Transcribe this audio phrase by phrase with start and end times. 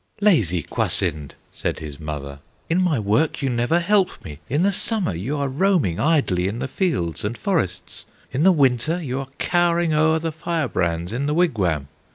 [0.19, 4.39] "Lazy Kwasind!" said his mother, "In my work you never help me!
[4.49, 8.99] In the Summer you are roaming Idly in the fields and forests; In the Winter
[8.99, 11.87] you are cowering O'er the firebrands in the wigwam!